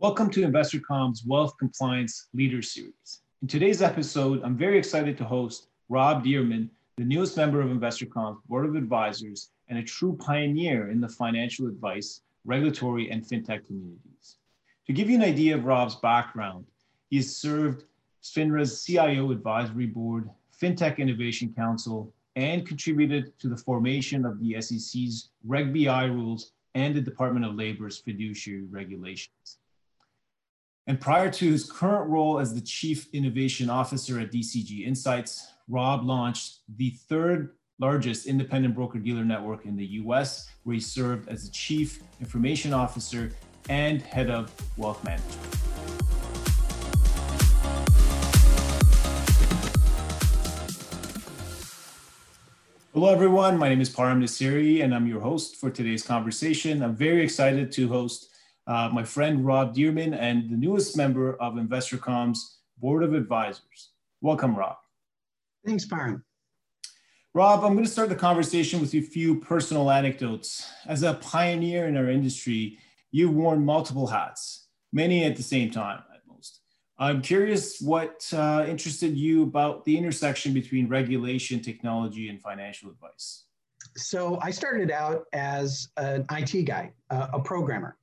[0.00, 3.22] Welcome to InvestorComm's Wealth Compliance Leader Series.
[3.42, 8.38] In today's episode, I'm very excited to host Rob Dearman, the newest member of InvestorComm's
[8.48, 14.36] Board of Advisors and a true pioneer in the financial advice, regulatory, and fintech communities.
[14.86, 16.64] To give you an idea of Rob's background,
[17.10, 17.82] he has served
[18.22, 20.30] FINRA's CIO Advisory Board,
[20.62, 26.94] FinTech Innovation Council, and contributed to the formation of the SEC's Reg BI rules and
[26.94, 29.58] the Department of Labor's fiduciary regulations.
[30.88, 36.02] And prior to his current role as the Chief Innovation Officer at DCG Insights, Rob
[36.02, 41.44] launched the third largest independent broker dealer network in the US, where he served as
[41.44, 43.32] the Chief Information Officer
[43.68, 45.38] and Head of Wealth Management.
[52.94, 53.58] Hello, everyone.
[53.58, 56.82] My name is Parham Nasseri, and I'm your host for today's conversation.
[56.82, 58.30] I'm very excited to host
[58.68, 63.92] uh, my friend Rob Dearman, and the newest member of InvestorComm's Board of Advisors.
[64.20, 64.76] Welcome, Rob.
[65.66, 66.22] Thanks, Byron.
[67.34, 70.68] Rob, I'm going to start the conversation with a few personal anecdotes.
[70.86, 72.78] As a pioneer in our industry,
[73.10, 76.60] you've worn multiple hats, many at the same time at most.
[76.98, 83.44] I'm curious what uh, interested you about the intersection between regulation, technology, and financial advice.
[83.96, 87.96] So I started out as an IT guy, uh, a programmer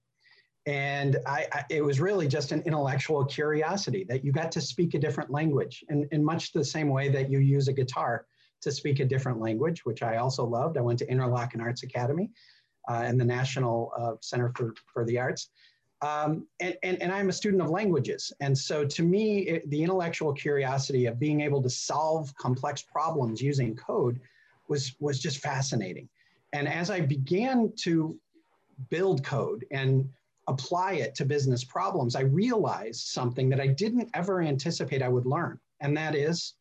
[0.65, 4.95] and I, I, it was really just an intellectual curiosity that you got to speak
[4.95, 8.25] a different language in, in much the same way that you use a guitar
[8.61, 10.77] to speak a different language which i also loved.
[10.77, 12.31] I went to interlochen arts academy
[12.89, 15.49] uh, and the national uh, center for, for the arts.
[16.01, 18.33] Um, and, and, and, i'm a student of languages.
[18.41, 23.41] And so to me it, the intellectual curiosity of being able to solve complex problems
[23.41, 24.19] using code
[24.67, 26.09] was was just fascinating.
[26.53, 28.17] And as i began to
[28.89, 30.09] build code and
[30.47, 35.25] apply it to business problems, I realized something that I didn't ever anticipate I would
[35.25, 35.59] learn.
[35.81, 36.53] And that is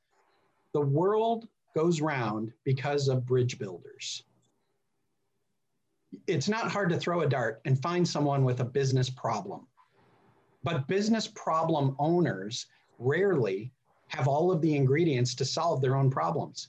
[0.72, 4.24] the world goes round because of bridge builders.
[6.26, 9.66] It's not hard to throw a dart and find someone with a business problem.
[10.62, 12.66] But business problem owners
[12.98, 13.72] rarely
[14.08, 16.68] have all of the ingredients to solve their own problems.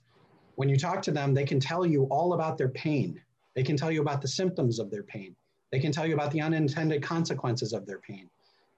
[0.55, 3.21] When you talk to them, they can tell you all about their pain.
[3.55, 5.35] They can tell you about the symptoms of their pain.
[5.71, 8.29] They can tell you about the unintended consequences of their pain,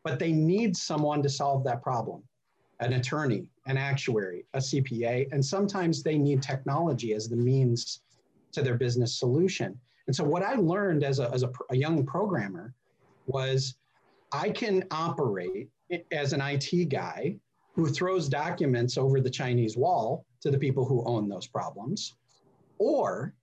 [0.04, 2.24] but they need someone to solve that problem
[2.80, 8.02] an attorney, an actuary, a CPA, and sometimes they need technology as the means
[8.52, 9.80] to their business solution.
[10.06, 12.74] And so, what I learned as a, as a, a young programmer
[13.26, 13.76] was
[14.32, 15.70] I can operate
[16.12, 17.38] as an IT guy
[17.74, 22.16] who throws documents over the Chinese wall to the people who own those problems,
[22.80, 23.34] or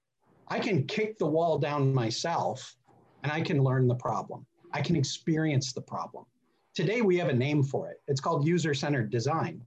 [0.49, 2.76] I can kick the wall down myself
[3.25, 4.47] and I can learn the problem.
[4.73, 6.27] I can experience the problem.
[6.75, 8.01] Today we have a name for it.
[8.07, 9.62] It's called user-centered design.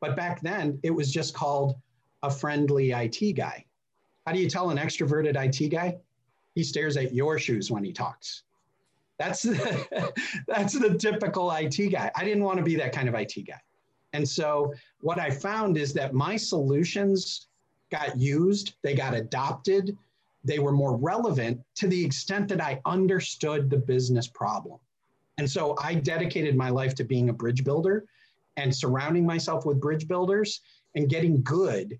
[0.00, 1.74] But back then it was just called
[2.22, 3.64] a friendly IT guy.
[4.26, 5.96] How do you tell an extroverted IT guy?
[6.54, 8.42] He stares at your shoes when he talks.
[9.18, 10.12] That's the,
[10.46, 12.10] that's the typical IT guy.
[12.14, 13.60] I didn't want to be that kind of IT guy.
[14.12, 17.46] And so what I found is that my solutions
[17.90, 19.96] got used, they got adopted,
[20.44, 24.78] they were more relevant to the extent that I understood the business problem.
[25.38, 28.04] And so I dedicated my life to being a bridge builder
[28.56, 30.60] and surrounding myself with bridge builders
[30.94, 31.98] and getting good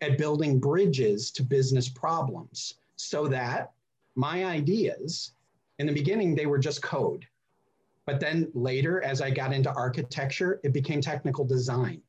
[0.00, 3.72] at building bridges to business problems so that
[4.14, 5.32] my ideas,
[5.78, 7.26] in the beginning, they were just code.
[8.04, 12.02] But then later, as I got into architecture, it became technical design.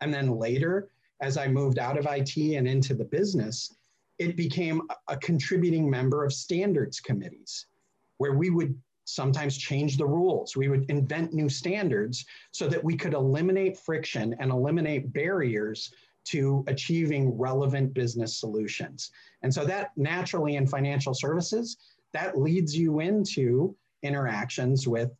[0.00, 0.88] And then later,
[1.20, 3.74] as I moved out of IT and into the business,
[4.18, 7.66] it became a contributing member of standards committees
[8.18, 10.56] where we would sometimes change the rules.
[10.56, 15.92] We would invent new standards so that we could eliminate friction and eliminate barriers
[16.26, 19.12] to achieving relevant business solutions.
[19.42, 21.76] And so that naturally in financial services,
[22.12, 25.10] that leads you into interactions with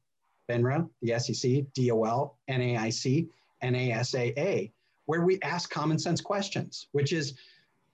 [0.50, 3.28] FINRA, the SEC, DOL, NAIC,
[3.62, 4.72] NASAA,
[5.06, 7.34] where we ask common sense questions, which is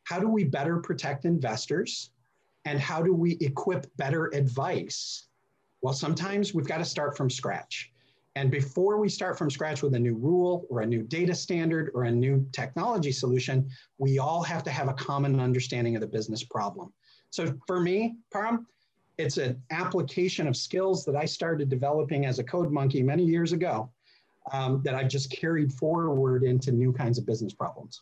[0.04, 2.10] how do we better protect investors?
[2.64, 5.26] And how do we equip better advice?
[5.80, 7.92] Well, sometimes we've got to start from scratch.
[8.34, 11.90] And before we start from scratch with a new rule or a new data standard
[11.92, 13.68] or a new technology solution,
[13.98, 16.92] we all have to have a common understanding of the business problem.
[17.30, 18.66] So for me, Parham,
[19.18, 23.52] it's an application of skills that I started developing as a code monkey many years
[23.52, 23.90] ago
[24.52, 28.00] um, that I've just carried forward into new kinds of business problems.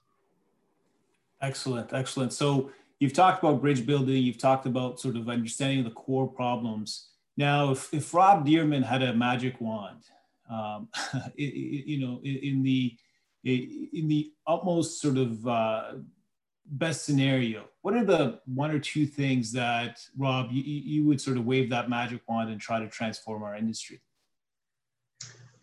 [1.42, 2.32] Excellent, excellent.
[2.32, 7.08] So you've talked about bridge building, you've talked about sort of understanding the core problems
[7.37, 10.02] Now, if, if Rob Dearman had a magic wand,
[10.50, 10.88] um,
[11.37, 12.96] you know, in, in, the
[13.44, 15.92] in the utmost sort of uh,
[16.66, 21.38] best scenario, what are the one or two things that Rob you, you would sort
[21.38, 24.02] of wave that magic wand and try to transform our industry?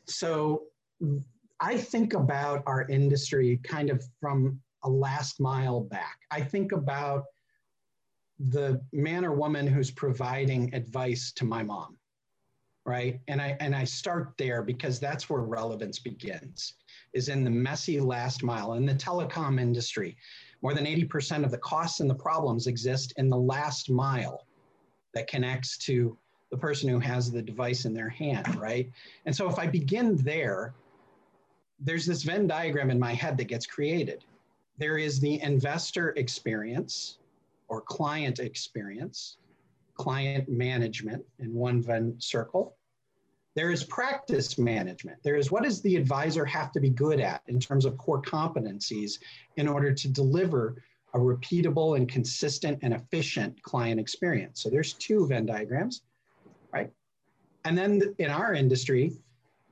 [0.06, 0.64] So,
[1.60, 6.20] I think about our industry kind of from a last mile back.
[6.32, 7.26] I think about
[8.40, 11.98] the man or woman who's providing advice to my mom
[12.88, 13.20] right?
[13.28, 16.76] And i and i start there because that's where relevance begins
[17.14, 18.74] is in the messy last mile.
[18.74, 20.16] In the telecom industry
[20.64, 24.48] more than 80% of the costs and the problems exist in the last mile
[25.14, 26.18] that connects to
[26.50, 28.90] the person who has the device in their hand right?
[29.26, 30.74] And so if i begin there
[31.80, 34.24] there's this venn diagram in my head that gets created
[34.78, 37.18] there is the investor experience
[37.68, 39.38] or client experience,
[39.96, 42.78] client management in one Venn circle.
[43.56, 45.18] There is practice management.
[45.24, 48.22] There is what does the advisor have to be good at in terms of core
[48.22, 49.18] competencies
[49.56, 50.84] in order to deliver
[51.14, 54.62] a repeatable and consistent and efficient client experience.
[54.62, 56.04] So there's two Venn diagrams,
[56.72, 56.92] right?
[57.66, 59.14] And then in our industry,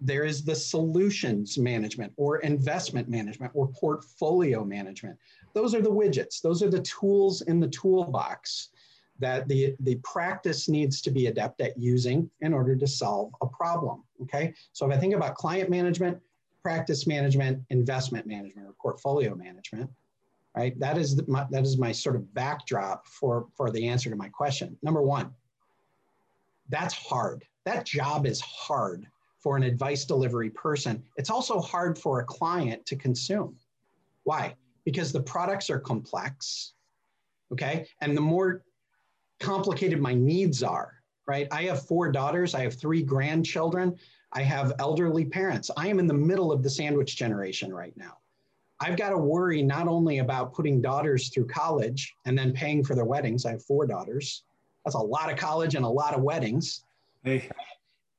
[0.01, 5.17] there is the solutions management or investment management or portfolio management
[5.55, 6.41] those are the widgets.
[6.41, 8.69] Those are the tools in the toolbox
[9.19, 13.47] that the, the practice needs to be adept at using in order to solve a
[13.47, 14.53] problem, okay?
[14.73, 16.19] So if I think about client management,
[16.61, 19.89] practice management, investment management, or portfolio management,
[20.57, 20.77] right?
[20.77, 24.15] That is, the, my, that is my sort of backdrop for, for the answer to
[24.17, 24.77] my question.
[24.83, 25.31] Number one,
[26.67, 27.45] that's hard.
[27.63, 29.07] That job is hard
[29.45, 31.01] for an advice delivery person.
[31.15, 33.55] It's also hard for a client to consume.
[34.23, 34.55] Why?
[34.85, 36.73] because the products are complex.
[37.51, 37.87] Okay.
[38.01, 38.63] And the more
[39.39, 40.93] complicated my needs are,
[41.27, 41.47] right?
[41.51, 43.97] I have four daughters, I have three grandchildren,
[44.31, 45.69] I have elderly parents.
[45.75, 48.17] I am in the middle of the sandwich generation right now.
[48.79, 52.93] I've got to worry not only about putting daughters through college and then paying for
[52.93, 53.45] their weddings.
[53.45, 54.43] I have four daughters.
[54.83, 56.83] That's a lot of college and a lot of weddings.
[57.23, 57.49] Hey.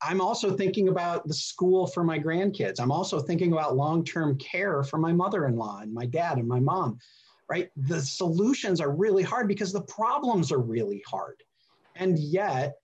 [0.03, 2.81] I'm also thinking about the school for my grandkids.
[2.81, 6.39] I'm also thinking about long term care for my mother in law and my dad
[6.39, 6.99] and my mom,
[7.49, 7.71] right?
[7.77, 11.43] The solutions are really hard because the problems are really hard.
[11.97, 12.77] And yet,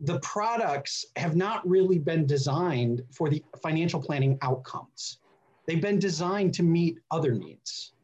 [0.00, 5.18] the products have not really been designed for the financial planning outcomes.
[5.66, 7.94] They've been designed to meet other needs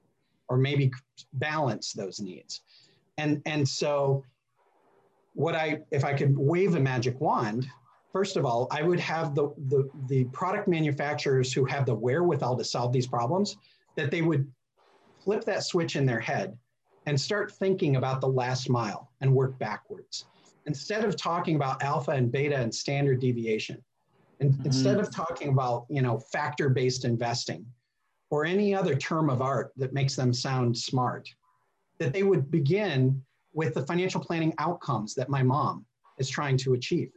[0.49, 0.91] or maybe
[1.35, 2.63] balance those needs.
[3.19, 4.25] And, and so,
[5.35, 7.67] what I, if I could wave a magic wand,
[8.12, 12.59] First of all, I would have the, the, the product manufacturers who have the wherewithal
[12.59, 13.56] to solve these problems,
[13.97, 14.50] that they would
[15.25, 16.56] flip that switch in their head
[17.06, 20.26] and start thinking about the last mile and work backwards.
[20.67, 23.82] Instead of talking about alpha and beta and standard deviation,
[24.41, 24.67] and mm-hmm.
[24.67, 27.65] instead of talking about you know factor-based investing
[28.31, 31.29] or any other term of art that makes them sound smart,
[31.99, 33.23] that they would begin
[33.53, 35.85] with the financial planning outcomes that my mom
[36.19, 37.11] is trying to achieve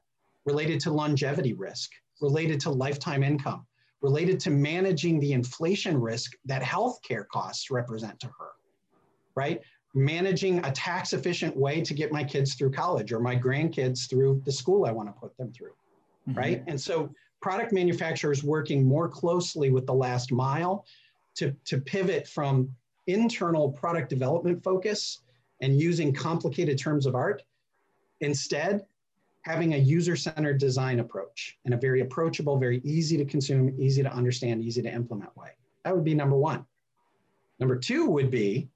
[0.46, 3.66] related to longevity risk, related to lifetime income,
[4.02, 8.52] related to managing the inflation risk that healthcare costs represent to her,
[9.36, 9.62] right?
[9.94, 14.42] Managing a tax efficient way to get my kids through college or my grandkids through
[14.46, 15.74] the school I want to put them through,
[16.30, 16.38] mm-hmm.
[16.38, 16.64] right?
[16.68, 17.10] And so
[17.42, 20.86] product manufacturers working more closely with the last mile
[21.36, 22.70] to, to pivot from
[23.08, 25.22] internal product development focus
[25.62, 27.44] and using complicated terms of art.
[28.22, 28.86] Instead,
[29.46, 34.12] having a user-centered design approach and a very approachable, very easy to consume, easy to
[34.12, 35.50] understand, easy to implement way.
[35.84, 36.66] That would be number one.
[37.60, 38.68] Number two would be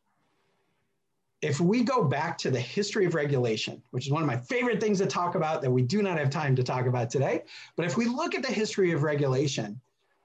[1.42, 4.80] if we go back to the history of regulation, which is one of my favorite
[4.80, 7.42] things to talk about that we do not have time to talk about today,
[7.76, 9.80] but if we look at the history of regulation,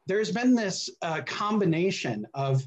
[0.06, 2.62] there's been this uh, combination of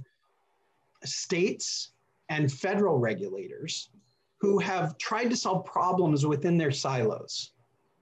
[1.04, 1.92] states
[2.30, 3.92] and federal regulators
[4.40, 7.52] who have tried to solve problems within their silos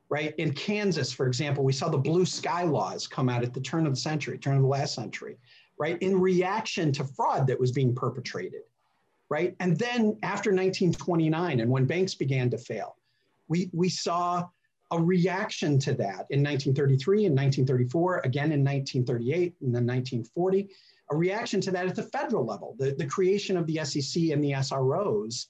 [0.10, 0.36] right?
[0.38, 3.88] In Kansas, for example, we saw the blue sky laws come out at the turn
[3.88, 5.38] of the century, turn of the last century,
[5.80, 5.98] right?
[6.02, 8.62] In reaction to fraud that was being perpetrated,
[9.30, 9.56] right?
[9.60, 12.98] And then after 1929 and when banks began to fail,
[13.48, 14.46] we, we saw
[14.92, 20.70] a reaction to that in 1933 and 1934, again in 1938 and then 1940,
[21.12, 24.44] a reaction to that at the federal level, the, the creation of the SEC and
[24.44, 25.48] the SROs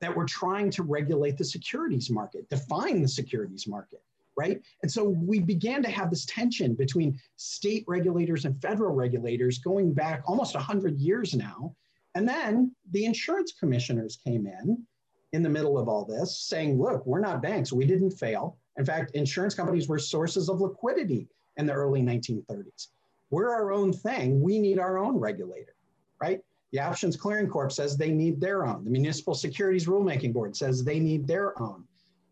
[0.00, 4.02] that were trying to regulate the securities market, define the securities market,
[4.36, 4.62] right?
[4.82, 9.92] And so we began to have this tension between state regulators and federal regulators going
[9.92, 11.74] back almost 100 years now.
[12.14, 14.86] And then the insurance commissioners came in
[15.32, 18.84] in the middle of all this saying, look, we're not banks, we didn't fail, In
[18.84, 22.88] fact, insurance companies were sources of liquidity in the early 1930s.
[23.30, 24.40] We're our own thing.
[24.40, 25.74] We need our own regulator,
[26.20, 26.40] right?
[26.72, 28.84] The Options Clearing Corp says they need their own.
[28.84, 31.84] The Municipal Securities Rulemaking Board says they need their own.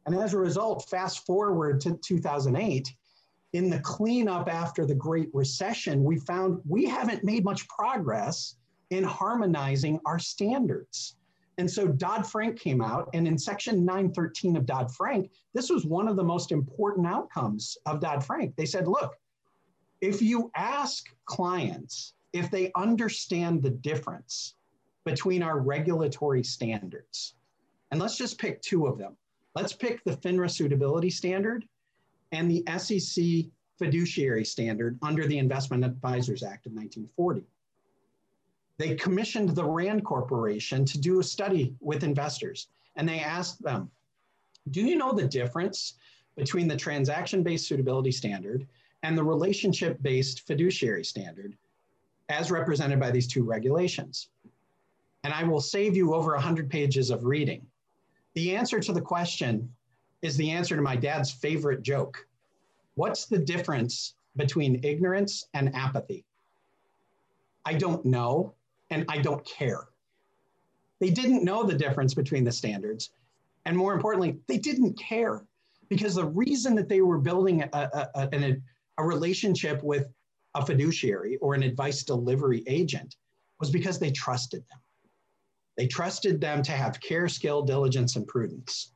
[0.05, 2.95] And as a result, fast forward to 2008,
[3.55, 8.57] in the cleanup after the Great Recession, we found we haven't made much progress
[8.90, 11.16] in harmonizing our standards.
[11.59, 15.87] And so Dodd Frank came out, and in Section 913 of Dodd Frank, this was
[15.87, 18.55] one of the most important outcomes of Dodd Frank.
[18.57, 19.14] They said, look,
[20.02, 24.55] if you ask clients if they understand the difference
[25.05, 27.35] between our regulatory standards,
[27.90, 29.16] and let's just pick two of them.
[29.55, 31.64] Let's pick the FINRA suitability standard
[32.33, 37.47] and the SEC fiduciary standard under the Investment Advisors Act of 1940
[38.78, 42.69] they commissioned the RAND Corporation to do a study with investors.
[42.97, 43.90] And they asked them,
[44.71, 45.95] do you know the difference
[46.37, 48.66] between the transaction based suitability standard
[49.02, 51.57] and the relationship based fiduciary standard
[52.28, 54.28] as represented by these two regulations?
[55.25, 57.66] And I will save you over 100 pages of reading.
[58.35, 59.73] The answer to the question
[60.23, 62.26] is the answer to my dad's favorite joke
[62.97, 66.25] What's the difference between ignorance and apathy?
[67.66, 68.54] I don't know
[68.90, 69.88] and I don't care.
[70.99, 73.11] They didn't know the difference between the standards.
[73.66, 75.45] And more importantly, they didn't care
[75.88, 78.56] because the reason that they were building a, a, a,
[78.99, 80.09] a relationship with
[80.56, 83.16] a fiduciary or an advice delivery agent
[83.60, 84.80] was because they trusted them.
[85.76, 88.92] They trusted them to have care, skill, diligence, and prudence.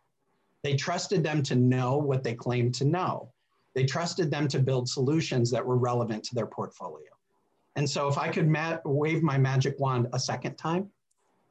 [0.62, 3.32] They trusted them to know what they claimed to know.
[3.74, 7.10] They trusted them to build solutions that were relevant to their portfolio.
[7.76, 10.90] And so if I could ma- wave my magic wand a second time,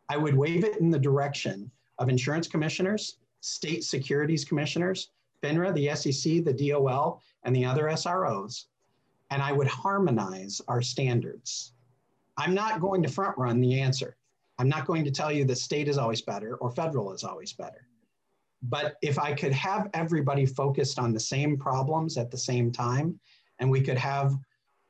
[0.10, 5.12] I would wave it in the direction of insurance commissioners, state securities commissioners,
[5.44, 8.66] FINRA, the SEC, the DOL, and the other SROs,
[9.30, 11.74] and I would harmonize our standards.
[12.38, 14.18] I'm not going to front run the answer.
[14.58, 17.54] I'm not going to tell you that state is always better or federal is always
[17.54, 17.88] better.
[18.62, 23.20] But if I could have everybody focused on the same problems at the same time,
[23.60, 24.36] and we could have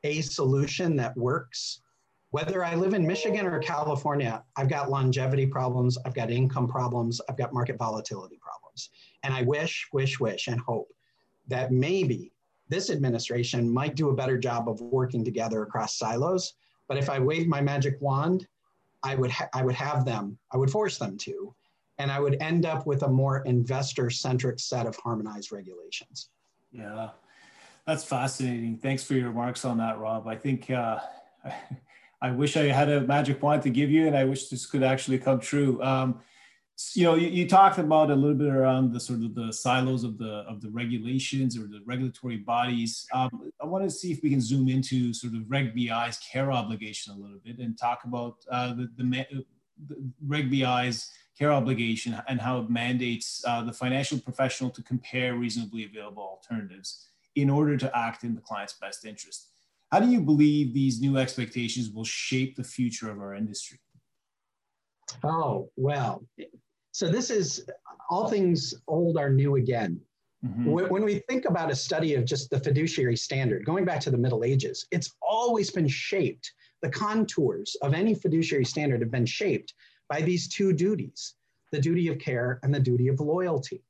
[0.04, 1.82] a solution that works.
[2.30, 7.20] Whether I live in Michigan or California, I've got longevity problems, I've got income problems,
[7.28, 8.90] I've got market volatility problems.
[9.24, 10.88] And I wish, wish, wish, and hope
[11.48, 12.32] that maybe
[12.70, 16.54] this administration might do a better job of working together across silos.
[16.88, 18.46] But if I waved my magic wand,
[19.02, 21.54] I would, ha- I would have them, I would force them to,
[21.98, 26.30] and I would end up with a more investor centric set of harmonized regulations.
[26.70, 27.10] Yeah.
[27.86, 28.76] That's fascinating.
[28.76, 30.28] Thanks for your remarks on that, Rob.
[30.28, 31.00] I think uh,
[32.22, 34.82] I wish I had a magic wand to give you, and I wish this could
[34.82, 35.82] actually come true.
[35.82, 36.20] Um,
[36.94, 40.04] you know, you, you, talked about a little bit around the sort of the silos
[40.04, 43.06] of the of the regulations or the regulatory bodies.
[43.12, 46.52] Um, I want to see if we can zoom into sort of Reg BI's care
[46.52, 49.26] obligation a little bit and talk about uh, the, the,
[49.88, 49.96] the
[50.26, 55.84] Reg BI's care obligation and how it mandates uh, the financial professional to compare reasonably
[55.84, 59.48] available alternatives in order to act in the client's best interest.
[59.90, 63.80] How do you believe these new expectations will shape the future of our industry?
[65.24, 66.24] Oh, well,
[66.92, 67.66] so this is
[68.08, 70.00] all things old are new again.
[70.44, 70.70] Mm-hmm.
[70.70, 74.16] When we think about a study of just the fiduciary standard, going back to the
[74.16, 76.50] Middle Ages, it's always been shaped.
[76.80, 79.74] The contours of any fiduciary standard have been shaped
[80.08, 81.34] by these two duties
[81.72, 83.84] the duty of care and the duty of loyalty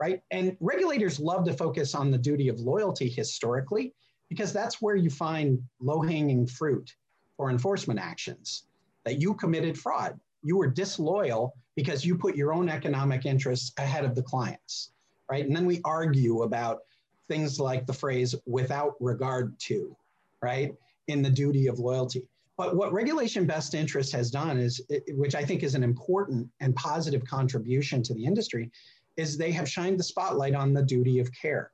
[0.00, 0.20] right?
[0.30, 3.94] And regulators love to focus on the duty of loyalty historically,
[4.28, 6.94] because that's where you find low hanging fruit
[7.36, 8.64] for enforcement actions
[9.04, 10.18] that you committed fraud.
[10.44, 14.92] You were disloyal because you put your own economic interests ahead of the clients,
[15.28, 15.44] right?
[15.44, 16.80] And then we argue about
[17.28, 19.96] things like the phrase without regard to,
[20.42, 20.72] right?
[21.08, 22.28] In the duty of loyalty.
[22.56, 26.76] But what regulation best interest has done is, which I think is an important and
[26.76, 28.70] positive contribution to the industry,
[29.16, 31.72] is they have shined the spotlight on the duty of care.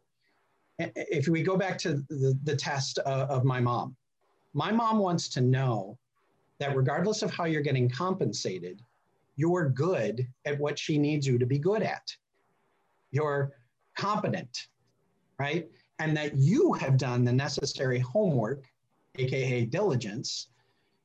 [0.79, 3.97] If we go back to the, the test of, of my mom,
[4.55, 5.99] my mom wants to know
[6.61, 8.83] that regardless of how you're getting compensated,
[9.35, 12.15] you're good at what she needs you to be good at.
[13.11, 13.53] You're
[13.97, 14.69] competent,
[15.39, 15.69] right?
[15.99, 18.65] And that you have done the necessary homework,
[19.19, 20.49] AKA diligence,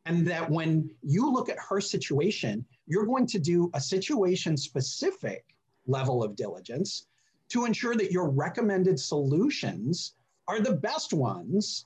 [0.06, 5.46] and that when you look at her situation, you're going to do a situation specific
[5.88, 7.08] level of diligence
[7.50, 10.16] to ensure that your recommended solutions
[10.48, 11.86] are the best ones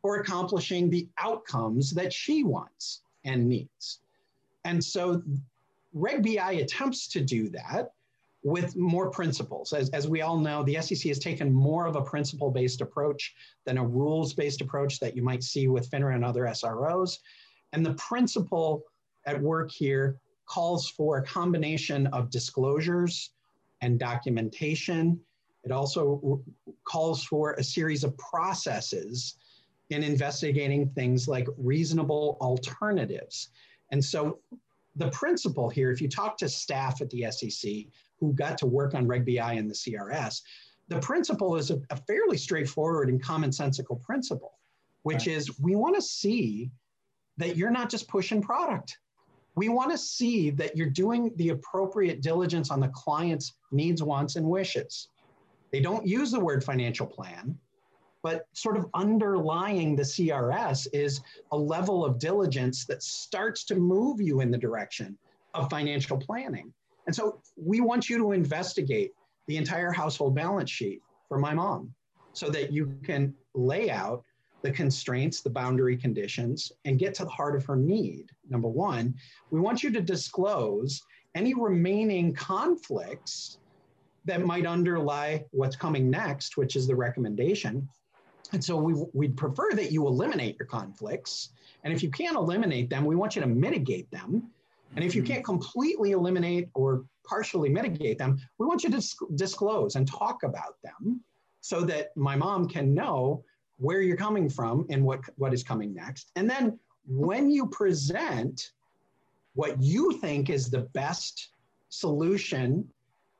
[0.00, 4.00] for accomplishing the outcomes that she wants and needs.
[4.64, 5.22] And so
[5.92, 7.92] Reg BI attempts to do that
[8.42, 9.72] with more principles.
[9.72, 13.34] As, as we all know, the SEC has taken more of a principle based approach
[13.64, 17.18] than a rules based approach that you might see with FINRA and other SROs.
[17.72, 18.82] And the principle
[19.26, 20.16] at work here
[20.46, 23.30] calls for a combination of disclosures
[23.82, 25.20] and documentation.
[25.64, 26.42] It also
[26.84, 29.36] calls for a series of processes
[29.90, 33.48] in investigating things like reasonable alternatives.
[33.90, 34.40] And so
[34.96, 37.70] the principle here, if you talk to staff at the SEC
[38.20, 40.42] who got to work on Reg BI and the CRS,
[40.88, 44.54] the principle is a, a fairly straightforward and commonsensical principle,
[45.02, 45.36] which right.
[45.36, 46.70] is we want to see
[47.36, 48.98] that you're not just pushing product.
[49.54, 54.36] We want to see that you're doing the appropriate diligence on the client's needs, wants,
[54.36, 55.08] and wishes.
[55.72, 57.58] They don't use the word financial plan,
[58.22, 61.20] but sort of underlying the CRS is
[61.52, 65.16] a level of diligence that starts to move you in the direction
[65.54, 66.72] of financial planning.
[67.06, 69.12] And so we want you to investigate
[69.46, 71.94] the entire household balance sheet for my mom
[72.32, 74.22] so that you can lay out
[74.62, 78.26] the constraints, the boundary conditions, and get to the heart of her need.
[78.48, 79.14] Number one,
[79.50, 81.02] we want you to disclose
[81.34, 83.58] any remaining conflicts
[84.24, 87.88] that might underlie what's coming next, which is the recommendation.
[88.52, 91.50] And so we, we'd prefer that you eliminate your conflicts.
[91.84, 94.50] And if you can't eliminate them, we want you to mitigate them.
[94.96, 95.34] And if you mm-hmm.
[95.34, 99.02] can't completely eliminate or partially mitigate them, we want you to
[99.34, 101.20] disclose and talk about them
[101.60, 103.44] so that my mom can know
[103.76, 106.30] where you're coming from and what, what is coming next.
[106.36, 108.72] And then when you present
[109.54, 111.50] what you think is the best
[111.90, 112.88] solution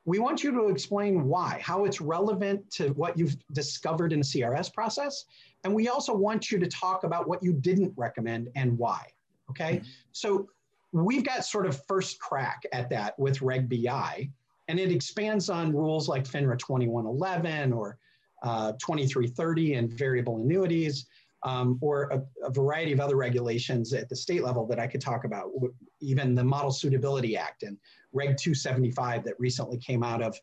[0.05, 4.25] we want you to explain why, how it's relevant to what you've discovered in the
[4.25, 5.25] CRS process.
[5.63, 9.05] And we also want you to talk about what you didn't recommend and why.
[9.49, 9.77] Okay.
[9.77, 9.87] Mm-hmm.
[10.11, 10.49] So
[10.91, 14.29] we've got sort of first crack at that with Reg BI,
[14.67, 17.97] and it expands on rules like FINRA 2111 or
[18.43, 21.05] uh, 2330 and variable annuities.
[21.43, 24.99] Um, or a, a, variety of other regulations at the state level that I could
[24.99, 25.51] talk about,
[25.99, 27.77] even the Model Suitability Act and
[28.13, 30.39] Reg 275 that recently came out of,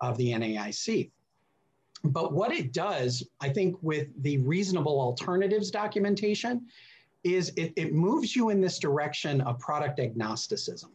[0.00, 1.10] of the NAIC.
[2.04, 6.66] But what it does, I think, with the reasonable alternatives documentation
[7.24, 10.92] is it, it moves you in this direction of product agnosticism,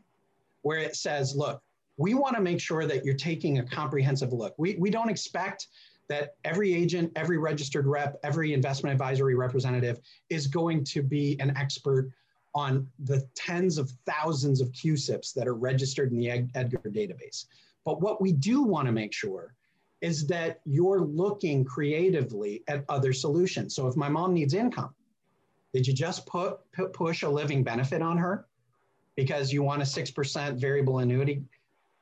[0.64, 1.62] where it says, look,
[1.98, 4.56] we want to make sure that you're taking a comprehensive look.
[4.58, 5.68] We, we don't expect
[6.08, 10.00] that every agent, every registered rep, every investment advisory representative
[10.30, 12.12] is going to be an expert
[12.56, 17.46] on the tens of thousands of CUSIPs that are registered in the Edgar database.
[17.84, 19.54] But what we do want to make sure
[20.02, 23.76] is that you're looking creatively at other solutions.
[23.76, 24.94] So if my mom needs income,
[25.74, 28.46] did you just put, put push a living benefit on her
[29.16, 31.44] because you want a 6% variable annuity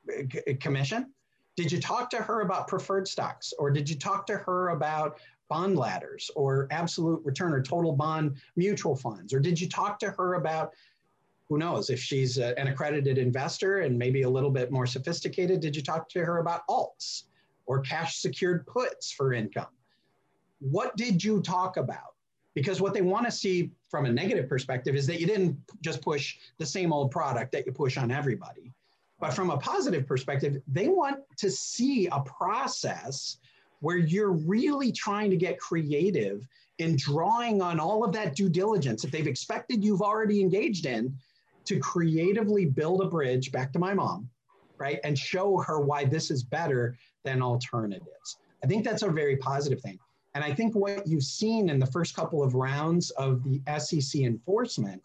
[0.09, 1.11] uh, commission?
[1.55, 5.19] Did you talk to her about preferred stocks or did you talk to her about
[5.49, 9.33] bond ladders or absolute return or total bond mutual funds?
[9.33, 10.73] Or did you talk to her about,
[11.49, 15.59] who knows, if she's a, an accredited investor and maybe a little bit more sophisticated,
[15.59, 17.23] did you talk to her about alts
[17.65, 19.67] or cash secured puts for income?
[20.59, 22.15] What did you talk about?
[22.53, 26.01] Because what they want to see from a negative perspective is that you didn't just
[26.01, 28.71] push the same old product that you push on everybody.
[29.19, 33.37] But from a positive perspective, they want to see a process
[33.83, 36.47] where you're really trying to get creative
[36.79, 41.13] in drawing on all of that due diligence that they've expected you've already engaged in
[41.65, 44.29] to creatively build a bridge back to my mom,
[44.77, 45.01] right?
[45.03, 48.37] And show her why this is better than alternatives.
[48.63, 49.99] I think that's a very positive thing.
[50.33, 54.21] And I think what you've seen in the first couple of rounds of the SEC
[54.21, 55.01] enforcement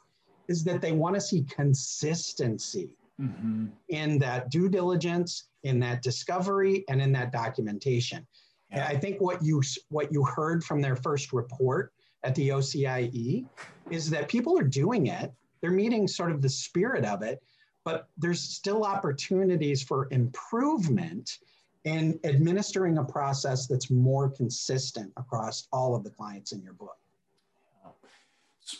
[0.47, 3.67] is that they want to see consistency mm-hmm.
[3.89, 8.25] in that due diligence, in that discovery, and in that documentation.
[8.71, 8.87] Yeah.
[8.87, 11.93] I think what you what you heard from their first report
[12.25, 13.47] at the OCIE
[13.91, 15.33] is that people are doing it.
[15.61, 17.43] They're meeting sort of the spirit of it,
[17.85, 21.39] but there's still opportunities for improvement
[21.85, 26.97] in administering a process that's more consistent across all of the clients in your book.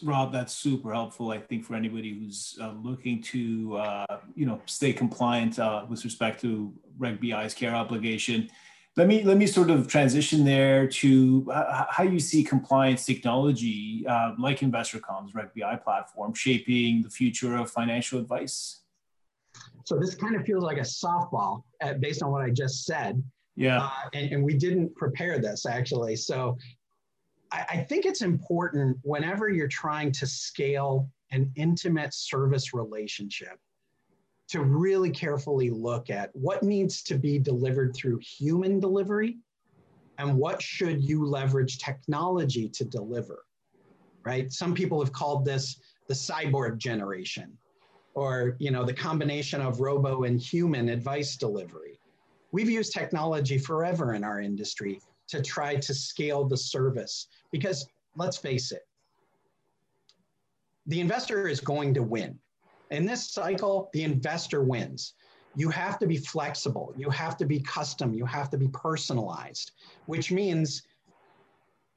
[0.03, 1.31] Rob, that's super helpful.
[1.31, 6.05] I think for anybody who's uh, looking to, uh, you know, stay compliant uh, with
[6.05, 8.51] respect to Reg BI's care obligation
[8.99, 14.05] let me let me sort of transition there to uh, how you see compliance technology
[14.09, 18.81] uh, like InvestorComm's Reg BI platform shaping the future of financial advice.
[19.85, 23.23] So this kind of feels like a softball uh, based on what I just said.
[23.55, 26.17] Yeah, uh, and, and, we didn't prepare this actually.
[26.17, 26.59] So
[27.53, 33.59] I, I think it's important whenever you're trying to scale an intimate service relationship
[34.49, 39.39] to really carefully look at what needs to be delivered through human delivery
[40.19, 43.45] and what should you leverage technology to deliver
[44.29, 44.53] right?
[44.53, 47.57] Some people have called this the cyborg generation
[48.15, 51.99] or you know the combination of robo and human advice delivery.
[52.53, 58.39] We've used technology forever in our industry to try to scale the service because let's
[58.39, 58.83] face it
[60.87, 62.39] the investor is going to win
[62.91, 65.15] in this cycle the investor wins.
[65.55, 66.95] You have to be flexible.
[66.97, 68.15] You have to be custom.
[68.15, 69.73] You have to be personalized
[70.07, 70.83] which means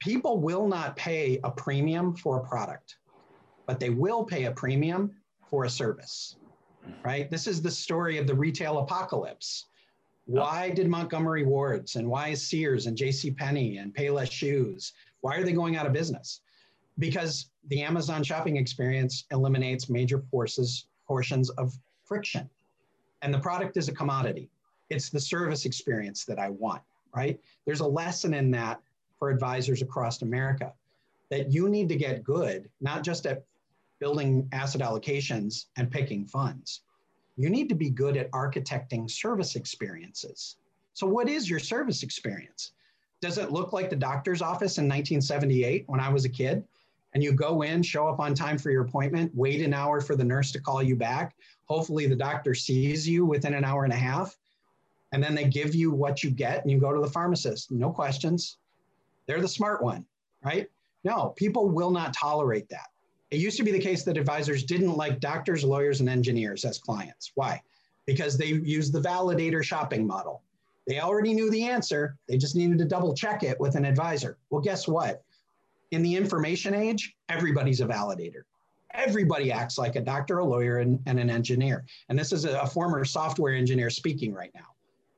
[0.00, 2.96] people will not pay a premium for a product
[3.66, 5.12] but they will pay a premium
[5.48, 6.36] for a service
[7.04, 7.30] right?
[7.30, 9.66] This is the story of the retail apocalypse.
[10.26, 15.36] Why did montgomery wards and why is sears and jc penney and payless shoes why
[15.36, 16.40] are they going out of business
[16.98, 21.72] because the amazon shopping experience eliminates major forces portions of
[22.04, 22.48] friction
[23.22, 24.50] and the product is a commodity.
[24.90, 26.82] It's the service experience that I want,
[27.14, 27.40] right?
[27.64, 28.80] There's a lesson in that
[29.18, 30.72] for advisors across America
[31.30, 33.44] that you need to get good, not just at
[34.00, 36.82] building asset allocations and picking funds.
[37.36, 40.56] You need to be good at architecting service experiences.
[40.92, 42.72] So, what is your service experience?
[43.22, 46.64] Does it look like the doctor's office in 1978 when I was a kid?
[47.14, 50.16] And you go in, show up on time for your appointment, wait an hour for
[50.16, 51.34] the nurse to call you back,
[51.72, 54.36] Hopefully, the doctor sees you within an hour and a half,
[55.12, 57.70] and then they give you what you get, and you go to the pharmacist.
[57.70, 58.58] No questions.
[59.26, 60.04] They're the smart one,
[60.44, 60.68] right?
[61.02, 62.90] No, people will not tolerate that.
[63.30, 66.76] It used to be the case that advisors didn't like doctors, lawyers, and engineers as
[66.76, 67.32] clients.
[67.36, 67.62] Why?
[68.04, 70.42] Because they used the validator shopping model.
[70.86, 74.36] They already knew the answer, they just needed to double check it with an advisor.
[74.50, 75.22] Well, guess what?
[75.92, 78.42] In the information age, everybody's a validator
[78.94, 81.84] everybody acts like a doctor, a lawyer, and, and an engineer.
[82.08, 84.66] And this is a, a former software engineer speaking right now.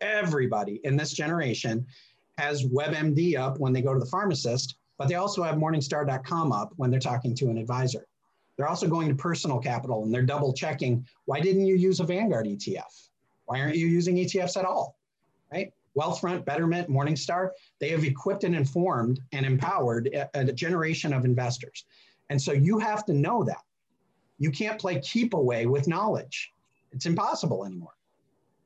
[0.00, 1.86] Everybody in this generation
[2.38, 6.72] has WebMD up when they go to the pharmacist, but they also have Morningstar.com up
[6.76, 8.06] when they're talking to an advisor.
[8.56, 12.04] They're also going to personal capital and they're double checking why didn't you use a
[12.04, 13.08] Vanguard ETF?
[13.46, 14.96] Why aren't you using ETFs at all?
[15.52, 15.72] Right?
[15.96, 21.84] Wealthfront, Betterment, Morningstar, they have equipped and informed and empowered a, a generation of investors.
[22.30, 23.62] And so you have to know that.
[24.38, 26.52] You can't play keep away with knowledge.
[26.92, 27.94] It's impossible anymore.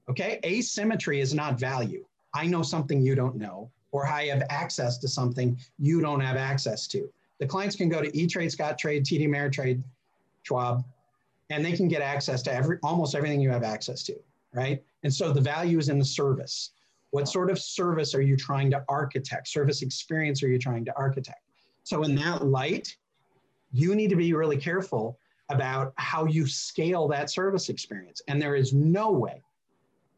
[0.09, 0.41] Okay?
[0.45, 2.05] Asymmetry is not value.
[2.35, 6.37] I know something you don't know, or I have access to something you don't have
[6.37, 7.11] access to.
[7.39, 9.83] The clients can go to E-Trade, Scottrade, TD Ameritrade,
[10.43, 10.85] Schwab,
[11.51, 14.15] and they can get access to every almost everything you have access to,
[14.53, 14.83] right?
[15.03, 16.71] And so the value is in the service.
[17.11, 19.49] What sort of service are you trying to architect?
[19.49, 21.41] Service experience are you trying to architect?
[21.85, 22.95] So in that light,
[23.73, 25.19] you need to be really careful
[25.51, 28.21] about how you scale that service experience.
[28.29, 29.43] And there is no way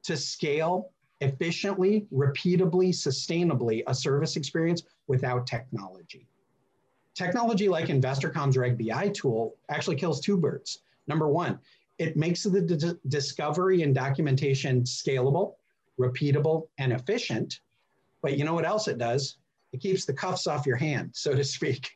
[0.02, 6.26] to scale efficiently, repeatably, sustainably a service experience without technology.
[7.14, 10.80] Technology like InvestorComm's Reg BI tool actually kills two birds.
[11.06, 11.58] Number one,
[11.98, 15.54] it makes the d- discovery and documentation scalable,
[16.00, 17.60] repeatable, and efficient.
[18.22, 19.36] But you know what else it does?
[19.72, 21.90] It keeps the cuffs off your hand, so to speak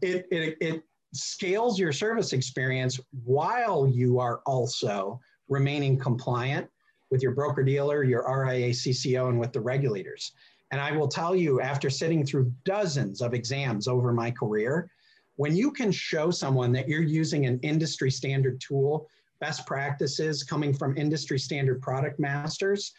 [0.00, 6.68] it, it, it scales your service experience while you are also remaining compliant
[7.10, 10.32] with your broker dealer, your RIA, CCO, and with the regulators.
[10.70, 14.90] And I will tell you, after sitting through dozens of exams over my career,
[15.36, 19.08] when you can show someone that you're using an industry standard tool,
[19.40, 22.92] best practices coming from industry standard product masters,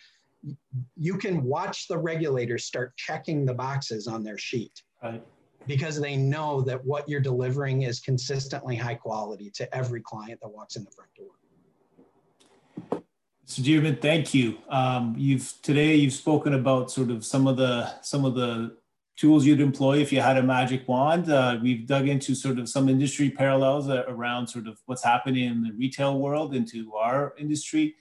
[0.95, 4.84] you can watch the regulators start checking the boxes on their sheet.
[5.04, 5.23] Right
[5.67, 10.49] because they know that what you're delivering is consistently high quality to every client that
[10.49, 13.02] walks in the front door.
[13.45, 14.58] So, Dearman, thank you.
[14.69, 18.78] Um, you've today you've spoken about sort of some of the some of the
[19.17, 21.30] tools you'd employ if you had a magic wand.
[21.30, 25.63] Uh, we've dug into sort of some industry parallels around sort of what's happening in
[25.63, 27.95] the retail world into our industry,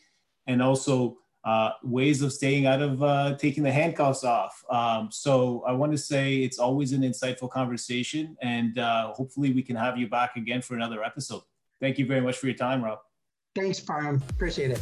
[0.47, 4.65] and also uh, ways of staying out of uh, taking the handcuffs off.
[4.71, 9.63] Um, so I want to say it's always an insightful conversation, and uh, hopefully we
[9.63, 11.43] can have you back again for another episode.
[11.81, 12.99] Thank you very much for your time, Rob.
[13.55, 14.23] Thanks, Parham.
[14.31, 14.81] Appreciate it.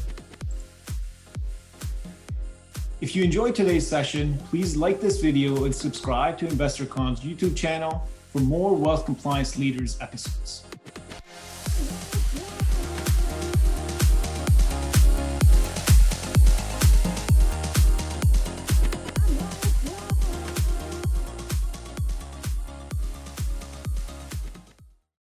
[3.01, 8.09] If you enjoyed today's session, please like this video and subscribe to InvestorComm's YouTube channel
[8.33, 10.66] for more wealth compliance leaders episodes.